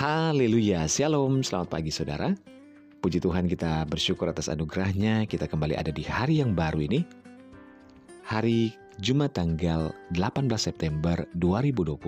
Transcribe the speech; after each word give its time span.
Haleluya, 0.00 0.88
Shalom, 0.88 1.44
selamat 1.44 1.76
pagi 1.76 1.92
saudara. 1.92 2.32
Puji 3.04 3.20
Tuhan 3.20 3.44
kita 3.44 3.84
bersyukur 3.84 4.32
atas 4.32 4.48
anugerahnya, 4.48 5.28
kita 5.28 5.44
kembali 5.44 5.76
ada 5.76 5.92
di 5.92 6.00
hari 6.08 6.40
yang 6.40 6.56
baru 6.56 6.88
ini. 6.88 7.04
Hari 8.24 8.72
Jumat 8.96 9.36
tanggal 9.36 9.92
18 10.16 10.48
September 10.56 11.28
2020. 11.36 12.00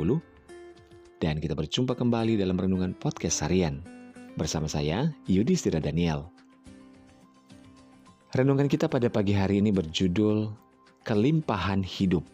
Dan 1.20 1.36
kita 1.36 1.52
berjumpa 1.52 1.92
kembali 1.92 2.40
dalam 2.40 2.56
Renungan 2.56 2.96
Podcast 2.96 3.44
Harian. 3.44 3.84
Bersama 4.40 4.72
saya, 4.72 5.12
Yudhistira 5.28 5.76
Daniel. 5.76 6.32
Renungan 8.32 8.72
kita 8.72 8.88
pada 8.88 9.12
pagi 9.12 9.36
hari 9.36 9.60
ini 9.60 9.68
berjudul 9.68 10.48
Kelimpahan 11.04 11.84
Hidup. 11.84 12.24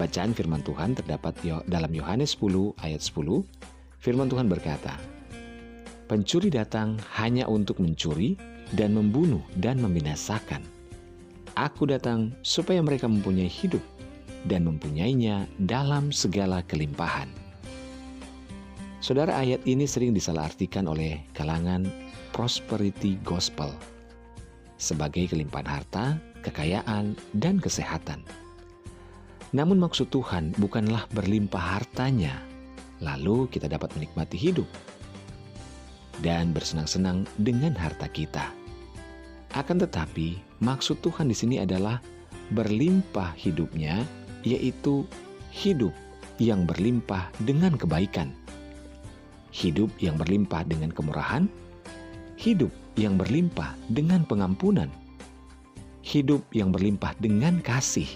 Bacaan 0.00 0.32
firman 0.32 0.64
Tuhan 0.64 0.96
terdapat 0.96 1.36
dalam 1.68 1.92
Yohanes 1.92 2.40
10 2.40 2.72
ayat 2.80 3.04
10 3.04 3.63
Firman 4.04 4.28
Tuhan 4.28 4.52
berkata, 4.52 5.00
Pencuri 6.04 6.52
datang 6.52 7.00
hanya 7.16 7.48
untuk 7.48 7.80
mencuri 7.80 8.36
dan 8.76 8.92
membunuh 8.92 9.40
dan 9.56 9.80
membinasakan. 9.80 10.60
Aku 11.56 11.88
datang 11.88 12.36
supaya 12.44 12.84
mereka 12.84 13.08
mempunyai 13.08 13.48
hidup 13.48 13.80
dan 14.44 14.68
mempunyainya 14.68 15.48
dalam 15.56 16.12
segala 16.12 16.60
kelimpahan. 16.68 17.32
Saudara 19.00 19.40
ayat 19.40 19.64
ini 19.64 19.88
sering 19.88 20.12
disalahartikan 20.12 20.84
oleh 20.84 21.24
kalangan 21.32 21.88
prosperity 22.36 23.16
gospel 23.24 23.72
sebagai 24.76 25.32
kelimpahan 25.32 25.80
harta, 25.80 26.20
kekayaan, 26.44 27.16
dan 27.40 27.56
kesehatan. 27.56 28.20
Namun 29.56 29.80
maksud 29.80 30.12
Tuhan 30.12 30.52
bukanlah 30.60 31.08
berlimpah 31.16 31.80
hartanya, 31.80 32.36
lalu 33.02 33.50
kita 33.50 33.66
dapat 33.66 33.90
menikmati 33.98 34.38
hidup 34.38 34.68
dan 36.22 36.54
bersenang-senang 36.54 37.26
dengan 37.42 37.74
harta 37.74 38.06
kita. 38.06 38.52
Akan 39.54 39.78
tetapi, 39.78 40.38
maksud 40.62 40.98
Tuhan 41.02 41.30
di 41.30 41.36
sini 41.36 41.56
adalah 41.62 42.02
berlimpah 42.50 43.34
hidupnya, 43.38 44.02
yaitu 44.42 45.06
hidup 45.54 45.94
yang 46.42 46.66
berlimpah 46.66 47.30
dengan 47.46 47.78
kebaikan, 47.78 48.34
hidup 49.54 49.90
yang 50.02 50.18
berlimpah 50.18 50.66
dengan 50.66 50.90
kemurahan, 50.90 51.46
hidup 52.34 52.70
yang 52.98 53.14
berlimpah 53.14 53.78
dengan 53.94 54.26
pengampunan, 54.26 54.90
hidup 56.02 56.42
yang 56.50 56.74
berlimpah 56.74 57.14
dengan 57.22 57.62
kasih, 57.62 58.10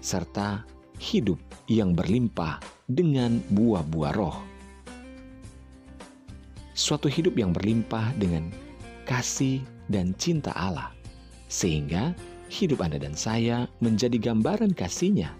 serta 0.00 0.64
hidup 0.98 1.40
yang 1.66 1.96
berlimpah 1.96 2.60
dengan 2.90 3.40
buah-buah 3.52 4.12
roh. 4.14 4.36
Suatu 6.74 7.06
hidup 7.06 7.38
yang 7.38 7.54
berlimpah 7.54 8.12
dengan 8.18 8.50
kasih 9.06 9.62
dan 9.86 10.12
cinta 10.18 10.50
Allah, 10.58 10.90
sehingga 11.46 12.12
hidup 12.50 12.82
Anda 12.82 12.98
dan 12.98 13.14
saya 13.14 13.70
menjadi 13.78 14.18
gambaran 14.18 14.74
kasihnya, 14.74 15.30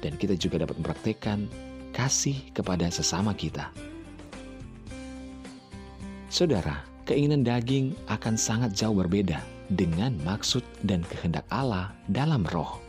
dan 0.00 0.16
kita 0.16 0.34
juga 0.40 0.64
dapat 0.64 0.80
mempraktekkan 0.80 1.46
kasih 1.92 2.38
kepada 2.56 2.88
sesama 2.88 3.36
kita. 3.36 3.68
Saudara, 6.28 6.84
keinginan 7.08 7.44
daging 7.44 7.96
akan 8.08 8.36
sangat 8.36 8.76
jauh 8.76 8.96
berbeda 8.96 9.40
dengan 9.72 10.16
maksud 10.24 10.64
dan 10.84 11.04
kehendak 11.08 11.44
Allah 11.52 11.92
dalam 12.08 12.44
roh. 12.48 12.87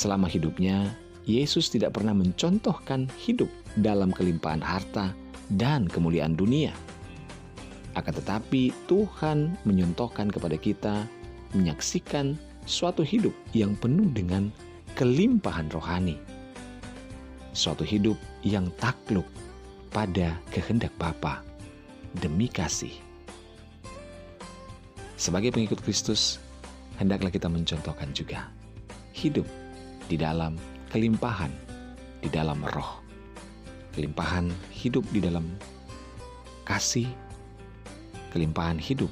Selama 0.00 0.32
hidupnya, 0.32 0.96
Yesus 1.28 1.68
tidak 1.68 2.00
pernah 2.00 2.16
mencontohkan 2.16 3.04
hidup 3.20 3.52
dalam 3.76 4.08
kelimpahan 4.08 4.64
harta 4.64 5.12
dan 5.60 5.84
kemuliaan 5.84 6.32
dunia. 6.32 6.72
Akan 7.92 8.16
tetapi, 8.16 8.72
Tuhan 8.88 9.60
menyontohkan 9.68 10.32
kepada 10.32 10.56
kita 10.56 11.04
menyaksikan 11.52 12.32
suatu 12.64 13.04
hidup 13.04 13.36
yang 13.52 13.76
penuh 13.76 14.08
dengan 14.08 14.48
kelimpahan 14.96 15.68
rohani. 15.68 16.16
Suatu 17.52 17.84
hidup 17.84 18.16
yang 18.40 18.72
takluk 18.80 19.28
pada 19.92 20.32
kehendak 20.48 20.96
Bapa 20.96 21.44
demi 22.24 22.48
kasih. 22.48 22.96
Sebagai 25.20 25.52
pengikut 25.52 25.84
Kristus, 25.84 26.40
hendaklah 26.96 27.28
kita 27.28 27.52
mencontohkan 27.52 28.16
juga 28.16 28.48
hidup 29.12 29.44
di 30.10 30.18
dalam 30.18 30.58
kelimpahan 30.90 31.70
di 32.20 32.28
dalam 32.28 32.60
roh, 32.76 33.00
kelimpahan 33.96 34.52
hidup 34.68 35.04
di 35.10 35.24
dalam 35.24 35.48
kasih, 36.68 37.08
kelimpahan 38.30 38.76
hidup 38.76 39.08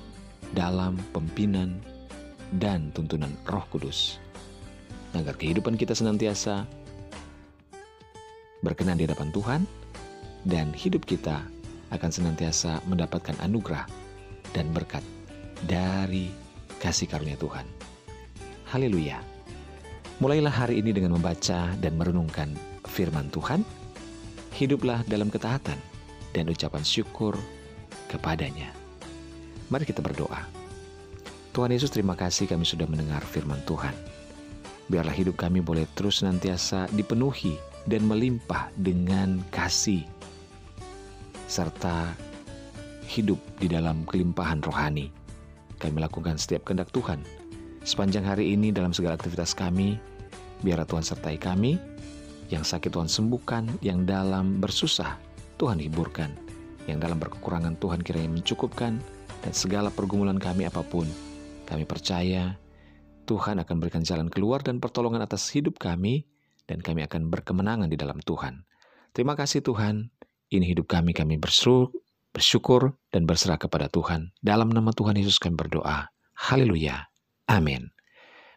dalam 0.53 1.01
pimpinan 1.13 1.81
dan 2.61 2.93
tuntunan 2.93 3.33
Roh 3.49 3.65
Kudus, 3.73 4.21
agar 5.17 5.37
kehidupan 5.37 5.77
kita 5.77 5.97
senantiasa 5.97 6.69
berkenan 8.61 9.01
di 9.01 9.09
hadapan 9.09 9.29
Tuhan 9.33 9.61
dan 10.49 10.73
hidup 10.73 11.05
kita 11.05 11.45
akan 11.89 12.11
senantiasa 12.13 12.85
mendapatkan 12.85 13.37
anugerah 13.41 13.89
dan 14.53 14.69
berkat 14.77 15.05
dari 15.65 16.29
kasih 16.81 17.09
karunia 17.09 17.37
Tuhan. 17.41 17.65
Haleluya! 18.69 19.28
Mulailah 20.19 20.51
hari 20.51 20.83
ini 20.83 20.91
dengan 20.91 21.15
membaca 21.15 21.71
dan 21.79 21.95
merenungkan 21.95 22.51
firman 22.91 23.31
Tuhan. 23.31 23.63
Hiduplah 24.51 25.07
dalam 25.07 25.31
ketaatan 25.31 25.79
dan 26.35 26.51
ucapan 26.51 26.83
syukur 26.83 27.39
kepadanya. 28.11 28.75
Mari 29.71 29.87
kita 29.87 30.03
berdoa. 30.03 30.43
Tuhan 31.55 31.71
Yesus 31.71 31.95
terima 31.95 32.19
kasih 32.19 32.51
kami 32.51 32.67
sudah 32.67 32.91
mendengar 32.91 33.23
firman 33.23 33.63
Tuhan. 33.63 33.95
Biarlah 34.91 35.15
hidup 35.15 35.39
kami 35.39 35.63
boleh 35.63 35.87
terus 35.95 36.19
senantiasa 36.27 36.91
dipenuhi 36.91 37.55
dan 37.87 38.03
melimpah 38.03 38.75
dengan 38.75 39.39
kasih 39.55 40.03
serta 41.47 42.11
hidup 43.07 43.39
di 43.63 43.71
dalam 43.71 44.03
kelimpahan 44.03 44.67
rohani. 44.67 45.15
Kami 45.79 46.03
melakukan 46.03 46.43
setiap 46.43 46.67
kehendak 46.67 46.91
Tuhan 46.91 47.23
Sepanjang 47.89 48.29
hari 48.29 48.53
ini 48.53 48.69
dalam 48.69 48.93
segala 48.93 49.17
aktivitas 49.17 49.57
kami, 49.57 49.97
biarlah 50.61 50.85
Tuhan 50.85 51.01
sertai 51.01 51.41
kami, 51.41 51.81
yang 52.53 52.61
sakit 52.61 52.93
Tuhan 52.93 53.09
sembuhkan, 53.09 53.81
yang 53.81 54.05
dalam 54.05 54.61
bersusah 54.61 55.17
Tuhan 55.57 55.81
hiburkan, 55.81 56.29
yang 56.85 57.01
dalam 57.01 57.17
berkekurangan 57.17 57.81
Tuhan 57.81 58.05
kiranya 58.05 58.29
mencukupkan, 58.29 59.01
dan 59.41 59.53
segala 59.57 59.89
pergumulan 59.89 60.37
kami 60.37 60.69
apa 60.69 60.85
pun, 60.85 61.09
kami 61.65 61.89
percaya 61.89 62.61
Tuhan 63.25 63.57
akan 63.65 63.77
berikan 63.81 64.05
jalan 64.05 64.29
keluar 64.29 64.61
dan 64.61 64.85
pertolongan 64.85 65.25
atas 65.25 65.49
hidup 65.57 65.81
kami, 65.81 66.29
dan 66.69 66.85
kami 66.85 67.09
akan 67.09 67.33
berkemenangan 67.33 67.89
di 67.89 67.97
dalam 67.97 68.21
Tuhan. 68.21 68.69
Terima 69.17 69.33
kasih 69.33 69.65
Tuhan, 69.65 70.13
ini 70.53 70.77
hidup 70.77 70.93
kami, 70.93 71.17
kami 71.17 71.41
bersyukur, 71.41 71.97
bersyukur 72.37 73.01
dan 73.09 73.25
berserah 73.25 73.57
kepada 73.57 73.89
Tuhan. 73.89 74.37
Dalam 74.45 74.69
nama 74.69 74.93
Tuhan 74.93 75.17
Yesus 75.17 75.41
kami 75.41 75.57
berdoa. 75.57 76.13
Haleluya. 76.37 77.08
Amin. 77.49 77.91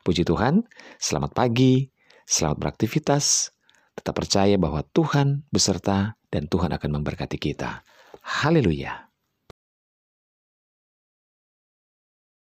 Puji 0.03 0.27
Tuhan, 0.27 0.67
selamat 0.99 1.31
pagi, 1.31 1.87
selamat 2.27 2.57
beraktivitas, 2.59 3.55
tetap 3.95 4.17
percaya 4.17 4.59
bahwa 4.59 4.83
Tuhan 4.83 5.47
beserta 5.47 6.19
dan 6.27 6.51
Tuhan 6.51 6.75
akan 6.75 6.99
memberkati 6.99 7.37
kita. 7.39 7.85
Haleluya. 8.21 9.10